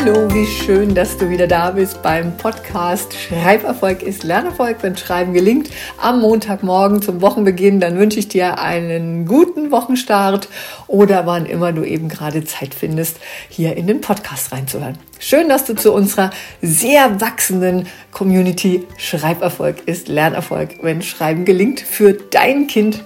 [0.00, 5.32] Hallo, wie schön, dass du wieder da bist beim Podcast Schreiberfolg ist Lernerfolg, wenn Schreiben
[5.32, 5.70] gelingt.
[6.00, 10.48] Am Montagmorgen zum Wochenbeginn, dann wünsche ich dir einen guten Wochenstart
[10.86, 14.96] oder wann immer du eben gerade Zeit findest, hier in den Podcast reinzuhören.
[15.18, 16.30] Schön, dass du zu unserer
[16.62, 23.02] sehr wachsenden Community Schreiberfolg ist Lernerfolg, wenn Schreiben gelingt, für dein Kind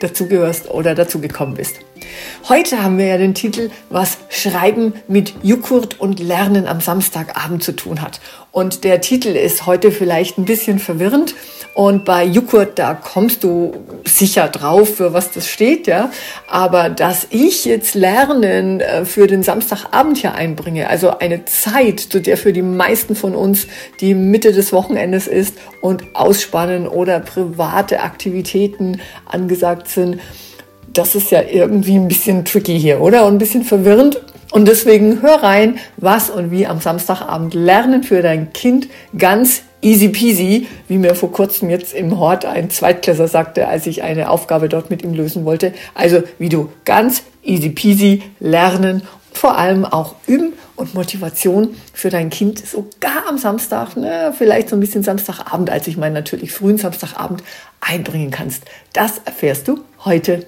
[0.00, 1.80] dazugehörst oder dazugekommen bist.
[2.48, 7.72] Heute haben wir ja den Titel, was Schreiben mit Joghurt und Lernen am Samstagabend zu
[7.72, 8.20] tun hat.
[8.52, 11.34] Und der Titel ist heute vielleicht ein bisschen verwirrend.
[11.74, 13.72] Und bei Joghurt, da kommst du
[14.04, 16.10] sicher drauf, für was das steht, ja.
[16.46, 22.20] Aber dass ich jetzt Lernen äh, für den Samstagabend hier einbringe, also eine Zeit, zu
[22.20, 23.66] der für die meisten von uns
[24.00, 30.20] die Mitte des Wochenendes ist und Ausspannen oder private Aktivitäten angesagt sind,
[30.94, 33.26] das ist ja irgendwie ein bisschen tricky hier, oder?
[33.26, 34.20] Und ein bisschen verwirrend.
[34.52, 40.08] Und deswegen hör rein, was und wie am Samstagabend lernen für dein Kind ganz easy
[40.08, 44.68] peasy, wie mir vor kurzem jetzt im Hort ein Zweitklässler sagte, als ich eine Aufgabe
[44.68, 45.74] dort mit ihm lösen wollte.
[45.94, 52.30] Also wie du ganz easy peasy lernen, vor allem auch üben und Motivation für dein
[52.30, 56.78] Kind sogar am Samstag, ne, vielleicht so ein bisschen Samstagabend, als ich meine natürlich frühen
[56.78, 57.42] Samstagabend
[57.80, 58.64] einbringen kannst.
[58.92, 60.46] Das erfährst du heute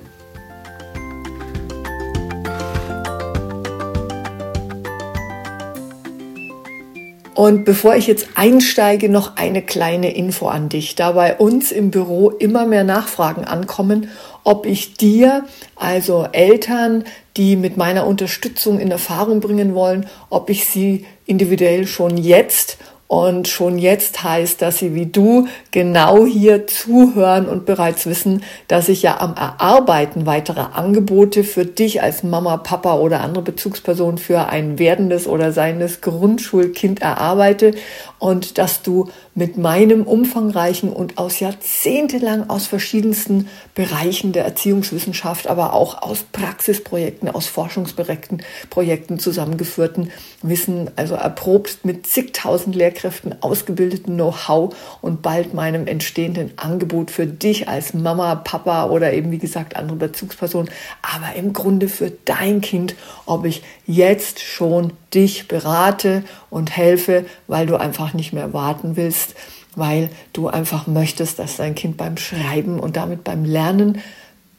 [7.36, 10.94] Und bevor ich jetzt einsteige, noch eine kleine Info an dich.
[10.94, 14.08] Da bei uns im Büro immer mehr Nachfragen ankommen,
[14.42, 15.44] ob ich dir,
[15.74, 17.04] also Eltern,
[17.36, 22.78] die mit meiner Unterstützung in Erfahrung bringen wollen, ob ich sie individuell schon jetzt
[23.08, 28.88] und schon jetzt heißt, dass sie wie du genau hier zuhören und bereits wissen, dass
[28.88, 34.48] ich ja am Erarbeiten weiterer Angebote für dich als Mama, Papa oder andere Bezugsperson für
[34.48, 37.74] ein werdendes oder seines Grundschulkind erarbeite
[38.18, 45.74] und dass du mit meinem umfangreichen und aus jahrzehntelang aus verschiedensten Bereichen der Erziehungswissenschaft, aber
[45.74, 50.10] auch aus Praxisprojekten, aus Forschungsprojekten Projekten zusammengeführten
[50.42, 52.95] Wissen, also erprobt mit zigtausend Lehrkräften,
[53.40, 59.38] ausgebildeten Know-how und bald meinem entstehenden Angebot für dich als Mama, Papa oder eben wie
[59.38, 60.68] gesagt andere Bezugsperson,
[61.02, 62.94] aber im Grunde für dein Kind,
[63.26, 69.34] ob ich jetzt schon dich berate und helfe, weil du einfach nicht mehr warten willst,
[69.74, 74.00] weil du einfach möchtest, dass dein Kind beim Schreiben und damit beim Lernen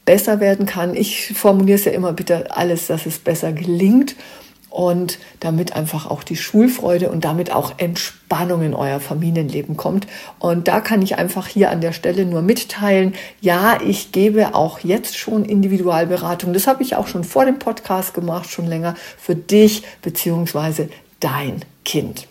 [0.06, 0.96] besser werden kann.
[0.96, 4.16] Ich formuliere es ja immer bitte alles, dass es besser gelingt
[4.70, 10.08] und damit einfach auch die Schulfreude und damit auch Entspannung in euer Familienleben kommt.
[10.40, 14.80] Und da kann ich einfach hier an der Stelle nur mitteilen, ja, ich gebe auch
[14.80, 16.54] jetzt schon Individualberatung.
[16.54, 20.90] Das habe ich auch schon vor dem Podcast gemacht, schon länger für dich beziehungsweise
[21.20, 22.28] dein Kind.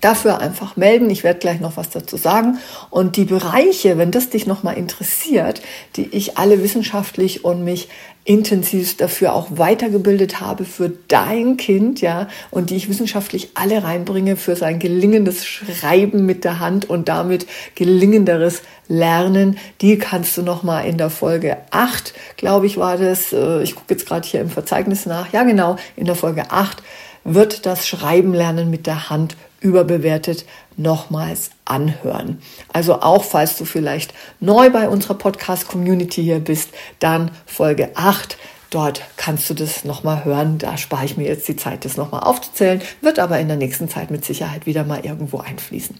[0.00, 1.10] Dafür einfach melden.
[1.10, 2.58] Ich werde gleich noch was dazu sagen.
[2.90, 5.60] Und die Bereiche, wenn das dich nochmal interessiert,
[5.96, 7.88] die ich alle wissenschaftlich und mich
[8.28, 14.36] intensiv dafür auch weitergebildet habe für dein Kind, ja, und die ich wissenschaftlich alle reinbringe
[14.36, 20.86] für sein gelingendes Schreiben mit der Hand und damit gelingenderes Lernen, die kannst du nochmal
[20.86, 24.50] in der Folge 8, glaube ich, war das, äh, ich gucke jetzt gerade hier im
[24.50, 26.82] Verzeichnis nach, ja genau, in der Folge 8
[27.24, 30.44] wird das Schreiben lernen mit der Hand überbewertet
[30.76, 32.40] nochmals anhören.
[32.72, 38.36] Also auch falls du vielleicht neu bei unserer Podcast-Community hier bist, dann Folge 8.
[38.70, 40.58] Dort kannst du das nochmal hören.
[40.58, 43.88] Da spare ich mir jetzt die Zeit, das nochmal aufzuzählen, wird aber in der nächsten
[43.88, 45.96] Zeit mit Sicherheit wieder mal irgendwo einfließen.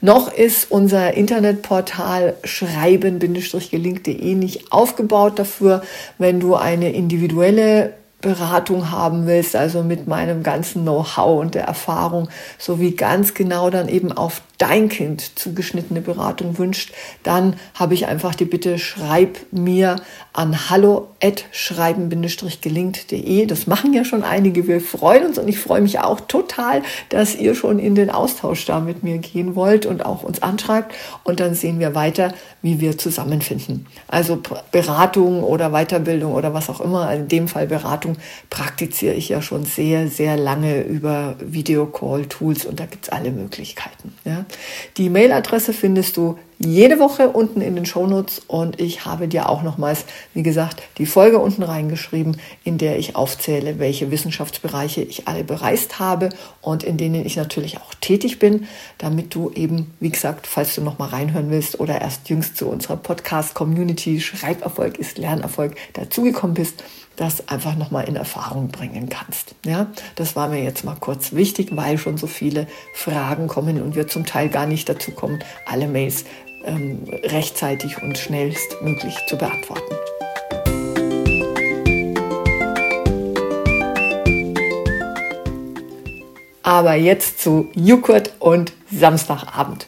[0.00, 5.82] Noch ist unser Internetportal schreiben-gelink.de nicht aufgebaut dafür,
[6.18, 7.94] wenn du eine individuelle
[8.24, 12.28] Beratung haben willst, also mit meinem ganzen Know-how und der Erfahrung,
[12.58, 18.34] sowie ganz genau dann eben auf dein Kind zugeschnittene Beratung wünscht, dann habe ich einfach
[18.34, 19.96] die Bitte, schreib mir
[20.32, 23.44] an hallo@schreiben-gelingt.de.
[23.44, 24.66] Das machen ja schon einige.
[24.66, 28.64] Wir freuen uns und ich freue mich auch total, dass ihr schon in den Austausch
[28.64, 30.94] da mit mir gehen wollt und auch uns anschreibt.
[31.24, 32.32] Und dann sehen wir weiter,
[32.62, 33.86] wie wir zusammenfinden.
[34.08, 34.40] Also
[34.72, 38.16] Beratung oder Weiterbildung oder was auch immer, in dem Fall Beratung,
[38.48, 44.14] praktiziere ich ja schon sehr, sehr lange über Videocall-Tools und da gibt es alle Möglichkeiten.
[44.24, 44.46] Ja.
[44.96, 49.62] Die Mailadresse findest du jede Woche unten in den Shownotes und ich habe dir auch
[49.62, 55.44] nochmals, wie gesagt, die Folge unten reingeschrieben, in der ich aufzähle, welche Wissenschaftsbereiche ich alle
[55.44, 56.30] bereist habe
[56.60, 58.66] und in denen ich natürlich auch tätig bin,
[58.98, 62.96] damit du eben, wie gesagt, falls du nochmal reinhören willst oder erst jüngst zu unserer
[62.96, 66.82] Podcast-Community Schreiberfolg ist Lernerfolg dazugekommen bist,
[67.16, 69.54] das einfach nochmal in Erfahrung bringen kannst.
[69.64, 69.86] Ja,
[70.16, 74.08] das war mir jetzt mal kurz wichtig, weil schon so viele Fragen kommen und wir
[74.08, 76.24] zum Teil gar nicht dazu kommen, alle Mails
[76.64, 79.94] ähm, rechtzeitig und schnellstmöglich zu beantworten.
[86.62, 89.86] Aber jetzt zu Joghurt und Samstagabend.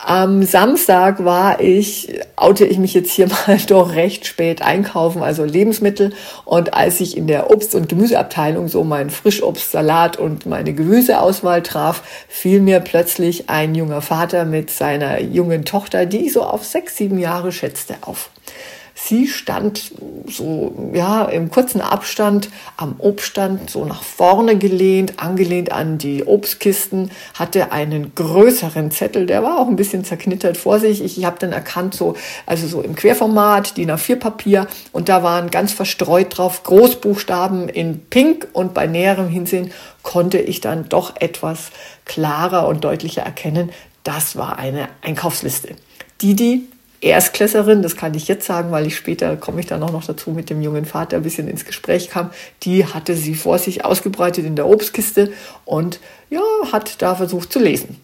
[0.00, 5.44] Am Samstag war ich, oute ich mich jetzt hier mal doch recht spät einkaufen, also
[5.44, 6.12] Lebensmittel.
[6.44, 11.62] Und als ich in der Obst- und Gemüseabteilung so meinen Frischobst, Salat und meine Gemüseauswahl
[11.62, 16.64] traf, fiel mir plötzlich ein junger Vater mit seiner jungen Tochter, die ich so auf
[16.64, 18.30] sechs, sieben Jahre schätzte, auf.
[19.00, 19.92] Sie stand
[20.26, 27.12] so, ja, im kurzen Abstand am Obststand, so nach vorne gelehnt, angelehnt an die Obstkisten,
[27.32, 31.02] hatte einen größeren Zettel, der war auch ein bisschen zerknittert vor sich.
[31.02, 35.50] Ich, ich habe dann erkannt, so, also so im Querformat, DIN A4-Papier und da waren
[35.50, 39.70] ganz verstreut drauf Großbuchstaben in Pink und bei näherem Hinsehen
[40.02, 41.70] konnte ich dann doch etwas
[42.04, 43.70] klarer und deutlicher erkennen,
[44.02, 45.76] das war eine Einkaufsliste.
[46.20, 46.66] Die, die
[47.00, 50.30] Erstklässerin, das kann ich jetzt sagen, weil ich später komme ich dann auch noch dazu
[50.30, 52.30] mit dem jungen Vater ein bisschen ins Gespräch kam,
[52.62, 55.32] die hatte sie vor sich ausgebreitet in der Obstkiste
[55.64, 56.00] und
[56.30, 56.42] ja,
[56.72, 58.00] hat da versucht zu lesen.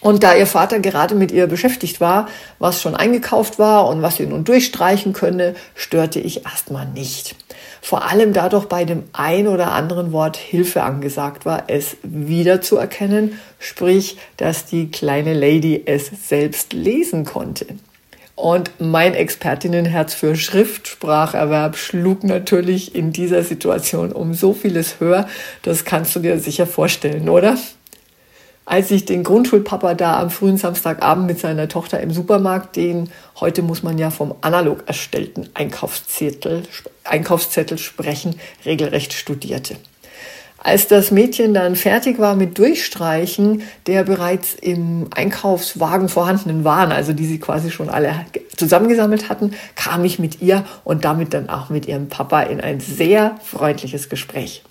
[0.00, 4.16] Und da ihr Vater gerade mit ihr beschäftigt war, was schon eingekauft war und was
[4.16, 7.36] sie nun durchstreichen könne, störte ich erstmal nicht.
[7.82, 13.38] Vor allem da doch bei dem ein oder anderen Wort Hilfe angesagt war, es wiederzuerkennen,
[13.58, 17.66] sprich, dass die kleine Lady es selbst lesen konnte.
[18.40, 25.28] Und mein Expertinnenherz für Schriftspracherwerb schlug natürlich in dieser Situation um so vieles höher.
[25.60, 27.58] Das kannst du dir sicher vorstellen, oder?
[28.64, 33.60] Als ich den Grundschulpapa da am frühen Samstagabend mit seiner Tochter im Supermarkt, den heute
[33.60, 36.62] muss man ja vom analog erstellten Einkaufszettel,
[37.04, 39.76] Einkaufszettel sprechen, regelrecht studierte.
[40.62, 47.14] Als das Mädchen dann fertig war mit Durchstreichen der bereits im Einkaufswagen vorhandenen Waren, also
[47.14, 48.26] die sie quasi schon alle
[48.56, 52.78] zusammengesammelt hatten, kam ich mit ihr und damit dann auch mit ihrem Papa in ein
[52.78, 54.62] sehr freundliches Gespräch.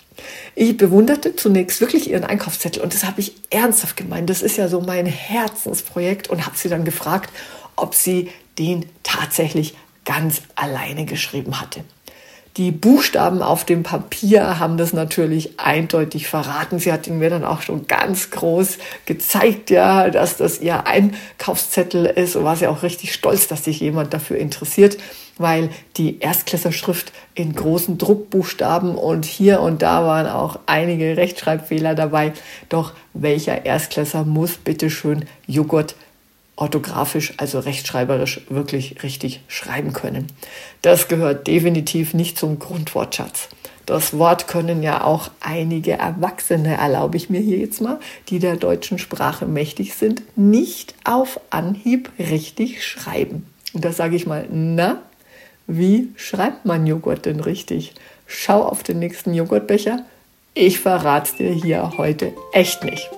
[0.54, 4.30] Ich bewunderte zunächst wirklich ihren Einkaufszettel und das habe ich ernsthaft gemeint.
[4.30, 7.30] Das ist ja so mein Herzensprojekt und habe sie dann gefragt,
[7.74, 11.82] ob sie den tatsächlich ganz alleine geschrieben hatte.
[12.60, 16.78] Die Buchstaben auf dem Papier haben das natürlich eindeutig verraten.
[16.78, 18.76] Sie hat ihn mir dann auch schon ganz groß
[19.06, 23.80] gezeigt, ja, dass das ihr Einkaufszettel ist und war sie auch richtig stolz, dass sich
[23.80, 24.98] jemand dafür interessiert,
[25.38, 32.34] weil die Erstklässerschrift in großen Druckbuchstaben und hier und da waren auch einige Rechtschreibfehler dabei.
[32.68, 35.94] Doch welcher Erstklässer muss bitteschön Joghurt
[36.60, 40.26] orthografisch, also rechtschreiberisch wirklich richtig schreiben können.
[40.82, 43.48] Das gehört definitiv nicht zum Grundwortschatz.
[43.86, 47.98] Das Wort können ja auch einige Erwachsene, erlaube ich mir hier jetzt mal,
[48.28, 53.46] die der deutschen Sprache mächtig sind, nicht auf Anhieb richtig schreiben.
[53.72, 55.02] Und da sage ich mal, na,
[55.66, 57.94] wie schreibt man Joghurt denn richtig?
[58.26, 60.04] Schau auf den nächsten Joghurtbecher.
[60.54, 63.10] Ich verrate dir hier heute echt nicht.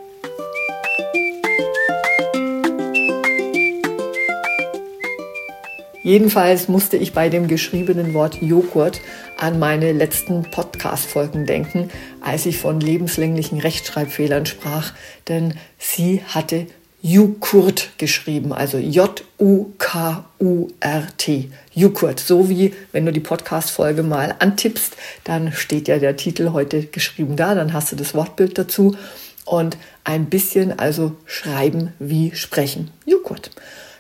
[6.03, 9.01] Jedenfalls musste ich bei dem geschriebenen Wort Joghurt
[9.39, 11.91] an meine letzten Podcast-Folgen denken,
[12.21, 14.95] als ich von lebenslänglichen Rechtschreibfehlern sprach,
[15.29, 16.67] denn sie hatte
[17.03, 19.11] Joghurt geschrieben, also J-U-K-U-R-T.
[21.75, 22.21] Joghurt.
[22.21, 27.37] So wie, wenn du die Podcast-Folge mal antippst, dann steht ja der Titel heute geschrieben
[27.37, 28.97] da, dann hast du das Wortbild dazu
[29.45, 32.91] und ein bisschen also schreiben wie sprechen.
[33.05, 33.51] Joghurt.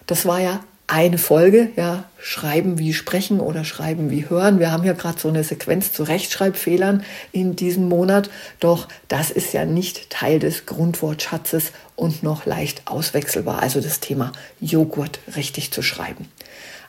[0.06, 0.60] Das war ja
[0.92, 4.58] eine Folge, ja, schreiben wie sprechen oder schreiben wie hören.
[4.58, 8.28] Wir haben ja gerade so eine Sequenz zu Rechtschreibfehlern in diesem Monat,
[8.60, 14.32] doch das ist ja nicht Teil des Grundwortschatzes und noch leicht auswechselbar, also das Thema
[14.60, 16.28] Joghurt richtig zu schreiben.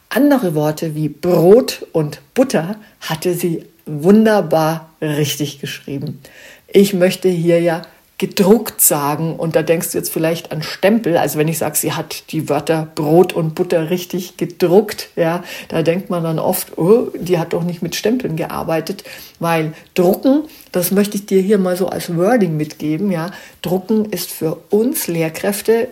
[0.09, 6.19] Andere Worte wie Brot und Butter hatte sie wunderbar richtig geschrieben.
[6.67, 7.83] Ich möchte hier ja
[8.23, 11.91] gedruckt sagen und da denkst du jetzt vielleicht an Stempel, also wenn ich sage, sie
[11.91, 17.11] hat die Wörter Brot und Butter richtig gedruckt, ja, da denkt man dann oft, oh,
[17.19, 19.03] die hat doch nicht mit Stempeln gearbeitet,
[19.41, 24.31] weil drucken, das möchte ich dir hier mal so als Wording mitgeben, ja, drucken ist
[24.31, 25.89] für uns Lehrkräfte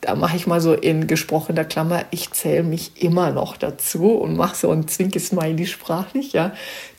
[0.00, 4.36] da mache ich mal so in gesprochener Klammer, ich zähle mich immer noch dazu und
[4.36, 6.32] mache so ein Zwinke-Smiley sprachlich.
[6.34, 6.52] Ja.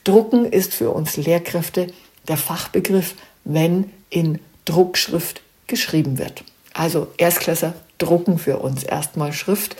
[0.04, 1.86] Drucken ist für uns Lehrkräfte
[2.28, 6.44] der Fachbegriff, wenn in Druckschrift geschrieben wird.
[6.72, 9.76] Also Erstklässer drucken für uns erstmal Schrift,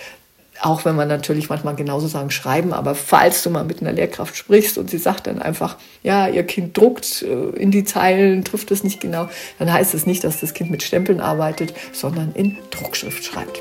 [0.61, 4.37] auch wenn man natürlich manchmal genauso sagen schreiben, aber falls du mal mit einer Lehrkraft
[4.37, 8.71] sprichst und sie sagt dann einfach, ja, ihr Kind druckt äh, in die Zeilen, trifft
[8.71, 12.59] es nicht genau, dann heißt es nicht, dass das Kind mit Stempeln arbeitet, sondern in
[12.71, 13.61] Druckschrift schreibt.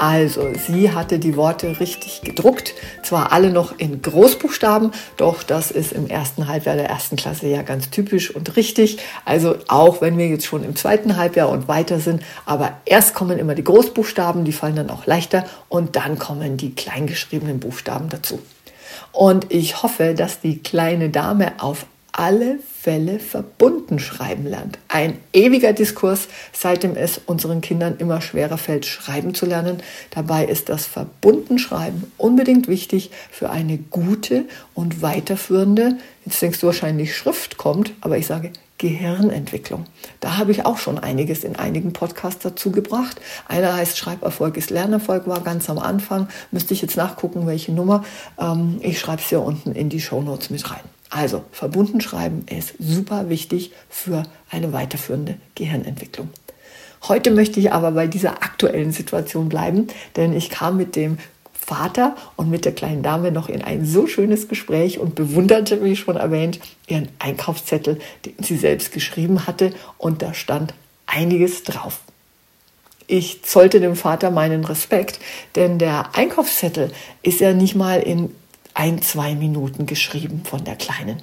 [0.00, 5.92] Also, sie hatte die Worte richtig gedruckt, zwar alle noch in Großbuchstaben, doch das ist
[5.92, 8.96] im ersten Halbjahr der ersten Klasse ja ganz typisch und richtig.
[9.26, 13.38] Also auch wenn wir jetzt schon im zweiten Halbjahr und weiter sind, aber erst kommen
[13.38, 18.40] immer die Großbuchstaben, die fallen dann auch leichter und dann kommen die kleingeschriebenen Buchstaben dazu.
[19.12, 21.84] Und ich hoffe, dass die kleine Dame auf
[22.20, 24.78] alle Fälle verbunden schreiben lernt.
[24.88, 29.82] Ein ewiger Diskurs, seitdem es unseren Kindern immer schwerer fällt, schreiben zu lernen.
[30.10, 35.96] Dabei ist das verbunden Schreiben unbedingt wichtig für eine gute und weiterführende,
[36.26, 39.86] jetzt denkst du wahrscheinlich Schrift kommt, aber ich sage Gehirnentwicklung.
[40.20, 43.18] Da habe ich auch schon einiges in einigen Podcasts dazu gebracht.
[43.48, 46.28] Einer heißt Schreiberfolg ist Lernerfolg, war ganz am Anfang.
[46.50, 48.04] Müsste ich jetzt nachgucken, welche Nummer.
[48.38, 50.80] Ähm, ich schreibe es hier unten in die Show Notes mit rein.
[51.10, 56.30] Also verbunden schreiben ist super wichtig für eine weiterführende Gehirnentwicklung.
[57.08, 61.18] Heute möchte ich aber bei dieser aktuellen Situation bleiben, denn ich kam mit dem
[61.52, 65.96] Vater und mit der kleinen Dame noch in ein so schönes Gespräch und bewunderte, wie
[65.96, 70.74] schon erwähnt, ihren Einkaufszettel, den sie selbst geschrieben hatte und da stand
[71.06, 72.00] einiges drauf.
[73.06, 75.18] Ich zollte dem Vater meinen Respekt,
[75.56, 78.34] denn der Einkaufszettel ist ja nicht mal in
[78.80, 81.20] ein, zwei Minuten geschrieben von der Kleinen.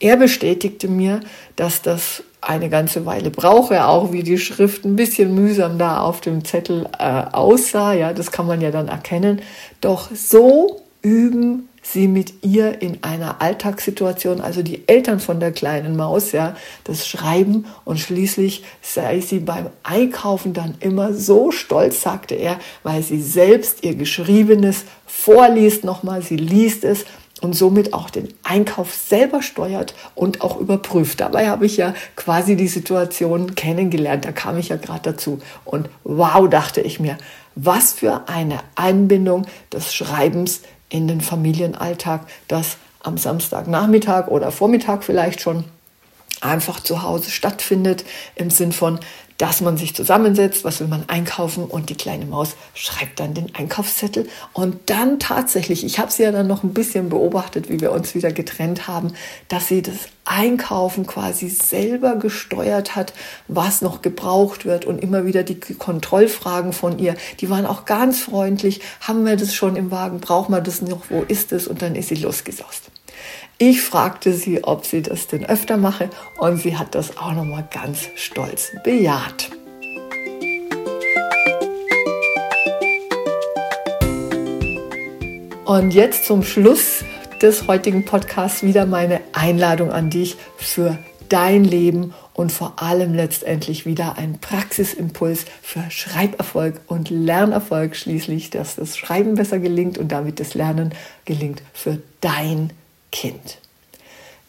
[0.00, 1.20] Er bestätigte mir,
[1.54, 6.20] dass das eine ganze Weile brauche, auch wie die Schrift ein bisschen mühsam da auf
[6.20, 7.92] dem Zettel äh, aussah.
[7.92, 9.40] Ja, das kann man ja dann erkennen.
[9.80, 15.96] Doch so üben sie mit ihr in einer Alltagssituation, also die Eltern von der kleinen
[15.96, 22.34] Maus, ja, das Schreiben und schließlich sei sie beim Einkaufen dann immer so stolz, sagte
[22.34, 27.04] er, weil sie selbst ihr Geschriebenes vorliest nochmal, sie liest es
[27.40, 31.20] und somit auch den Einkauf selber steuert und auch überprüft.
[31.20, 35.88] Dabei habe ich ja quasi die Situation kennengelernt, da kam ich ja gerade dazu und
[36.02, 37.18] wow, dachte ich mir,
[37.54, 45.40] was für eine Einbindung des Schreibens in den Familienalltag, das am Samstagnachmittag oder Vormittag vielleicht
[45.40, 45.64] schon
[46.40, 48.98] einfach zu Hause stattfindet, im Sinn von,
[49.38, 53.54] dass man sich zusammensetzt, was will man einkaufen und die kleine Maus schreibt dann den
[53.54, 54.28] Einkaufszettel.
[54.52, 58.14] Und dann tatsächlich, ich habe sie ja dann noch ein bisschen beobachtet, wie wir uns
[58.14, 59.12] wieder getrennt haben,
[59.48, 63.12] dass sie das Einkaufen quasi selber gesteuert hat,
[63.46, 68.20] was noch gebraucht wird und immer wieder die Kontrollfragen von ihr, die waren auch ganz
[68.20, 71.68] freundlich, haben wir das schon im Wagen, braucht man das noch, wo ist es?
[71.68, 72.90] Und dann ist sie losgesaust.
[73.58, 77.66] Ich fragte sie, ob sie das denn öfter mache und sie hat das auch nochmal
[77.70, 79.50] ganz stolz bejaht.
[85.64, 87.02] Und jetzt zum Schluss
[87.40, 90.98] des heutigen Podcasts wieder meine Einladung an dich für
[91.30, 98.76] dein Leben und vor allem letztendlich wieder ein Praxisimpuls für Schreiberfolg und Lernerfolg schließlich, dass
[98.76, 100.92] das Schreiben besser gelingt und damit das Lernen
[101.24, 102.85] gelingt für dein Leben.
[103.12, 103.58] Kind.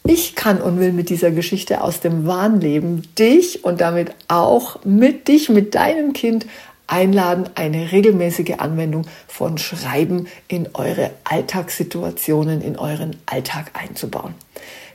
[0.04, 5.28] Ich kann und will mit dieser Geschichte aus dem Wahnleben dich und damit auch mit
[5.28, 6.46] dich, mit deinem Kind
[6.86, 14.34] einladen, eine regelmäßige Anwendung von Schreiben in eure Alltagssituationen, in euren Alltag einzubauen.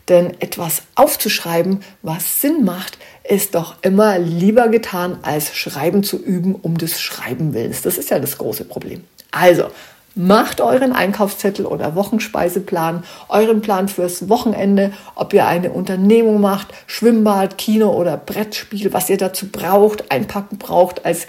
[0.10, 6.56] Denn etwas aufzuschreiben, was Sinn macht, ist doch immer lieber getan, als Schreiben zu üben
[6.56, 7.84] um des Schreiben willens.
[7.84, 9.04] Das ist ja das große Problem.
[9.32, 9.68] Also,
[10.16, 17.58] Macht euren Einkaufszettel oder Wochenspeiseplan, euren Plan fürs Wochenende, ob ihr eine Unternehmung macht, Schwimmbad,
[17.58, 21.26] Kino oder Brettspiel, was ihr dazu braucht, einpacken braucht als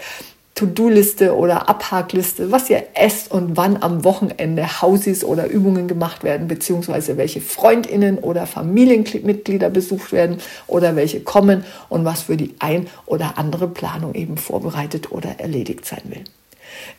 [0.53, 6.47] To-Do-Liste oder Abhakliste, was ihr esst und wann am Wochenende Hausis oder Übungen gemacht werden,
[6.47, 10.37] beziehungsweise welche Freundinnen oder Familienmitglieder besucht werden
[10.67, 15.85] oder welche kommen und was für die ein oder andere Planung eben vorbereitet oder erledigt
[15.85, 16.23] sein will.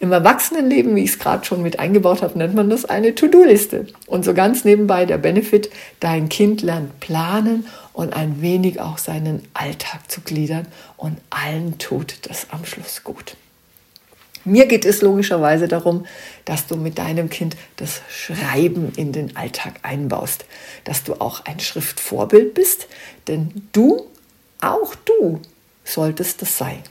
[0.01, 3.87] Im Erwachsenenleben, wie ich es gerade schon mit eingebaut habe, nennt man das eine To-Do-Liste.
[4.07, 9.43] Und so ganz nebenbei der Benefit, dein Kind lernt planen und ein wenig auch seinen
[9.55, 10.67] Alltag zu gliedern
[10.97, 13.37] und allen tut das am Schluss gut.
[14.45, 16.07] Mir geht es logischerweise darum,
[16.45, 20.45] dass du mit deinem Kind das Schreiben in den Alltag einbaust,
[20.85, 22.87] dass du auch ein Schriftvorbild bist,
[23.27, 24.07] denn du,
[24.61, 25.41] auch du,
[25.85, 26.83] solltest das sein.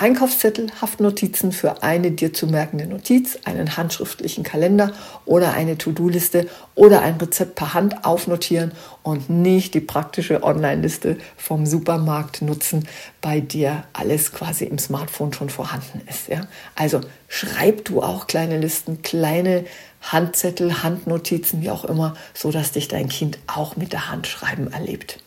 [0.00, 4.94] Einkaufszettel, Haftnotizen für eine dir zu merkende Notiz, einen handschriftlichen Kalender
[5.26, 11.66] oder eine To-Do-Liste oder ein Rezept per Hand aufnotieren und nicht die praktische Online-Liste vom
[11.66, 12.88] Supermarkt nutzen,
[13.20, 16.28] bei dir alles quasi im Smartphone schon vorhanden ist.
[16.28, 16.46] Ja?
[16.76, 19.66] Also schreib du auch kleine Listen, kleine
[20.00, 24.72] Handzettel, Handnotizen, wie auch immer, so dass dich dein Kind auch mit der Hand schreiben
[24.72, 25.18] erlebt.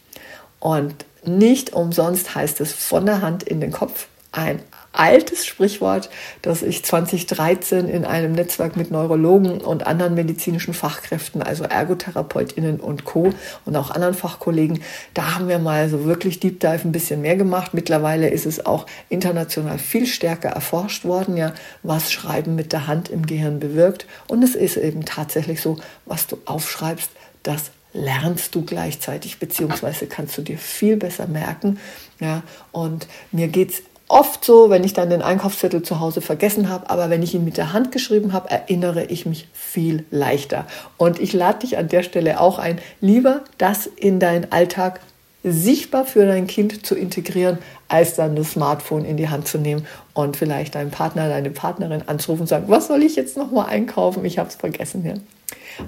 [0.60, 4.60] Und nicht umsonst heißt es von der Hand in den Kopf ein
[4.92, 6.10] altes Sprichwort,
[6.42, 13.04] das ich 2013 in einem Netzwerk mit Neurologen und anderen medizinischen Fachkräften, also Ergotherapeutinnen und
[13.04, 13.34] Co.
[13.66, 14.82] und auch anderen Fachkollegen,
[15.14, 17.74] da haben wir mal so wirklich Deep Dive ein bisschen mehr gemacht.
[17.74, 23.10] Mittlerweile ist es auch international viel stärker erforscht worden, ja, was Schreiben mit der Hand
[23.10, 24.06] im Gehirn bewirkt.
[24.28, 27.10] Und es ist eben tatsächlich so, was du aufschreibst,
[27.42, 31.80] das lernst du gleichzeitig, beziehungsweise kannst du dir viel besser merken.
[32.20, 36.70] Ja, und mir geht es oft so, wenn ich dann den Einkaufszettel zu Hause vergessen
[36.70, 40.66] habe, aber wenn ich ihn mit der Hand geschrieben habe, erinnere ich mich viel leichter.
[40.98, 45.00] Und ich lade dich an der Stelle auch ein, lieber das in deinen Alltag
[45.44, 47.58] sichtbar für dein Kind zu integrieren,
[47.90, 52.04] als dann das Smartphone in die Hand zu nehmen und vielleicht deinen Partner, deine Partnerin
[52.08, 54.24] anzurufen und sagen, was soll ich jetzt nochmal einkaufen?
[54.24, 55.06] Ich habe es vergessen.
[55.06, 55.16] Ja.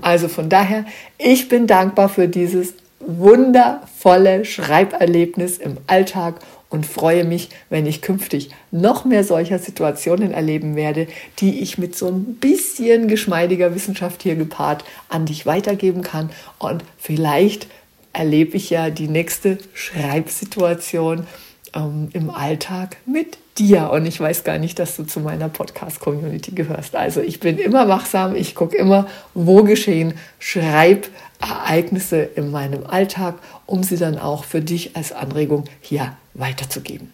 [0.01, 0.85] Also von daher,
[1.17, 6.39] ich bin dankbar für dieses wundervolle Schreiberlebnis im Alltag
[6.75, 11.07] und freue mich, wenn ich künftig noch mehr solcher Situationen erleben werde,
[11.39, 16.29] die ich mit so ein bisschen geschmeidiger Wissenschaft hier gepaart an dich weitergeben kann.
[16.59, 17.67] Und vielleicht
[18.11, 21.25] erlebe ich ja die nächste Schreibsituation
[21.73, 23.89] ähm, im Alltag mit dir.
[23.91, 26.97] Und ich weiß gar nicht, dass du zu meiner Podcast-Community gehörst.
[26.97, 33.35] Also ich bin immer wachsam, ich gucke immer, wo geschehen Schreibereignisse in meinem Alltag,
[33.65, 37.11] um sie dann auch für dich als Anregung hier weiterzugeben.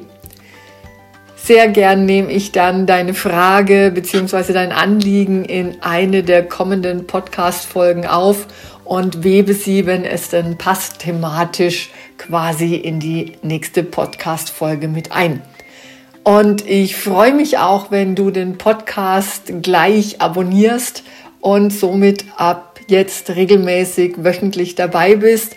[1.34, 4.52] Sehr gern nehme ich dann deine Frage bzw.
[4.52, 8.46] dein Anliegen in eine der kommenden Podcast-Folgen auf
[8.84, 15.42] und webe sie, wenn es denn passt, thematisch quasi in die nächste Podcast-Folge mit ein.
[16.22, 21.02] Und ich freue mich auch, wenn du den Podcast gleich abonnierst
[21.40, 25.56] und somit ab jetzt regelmäßig wöchentlich dabei bist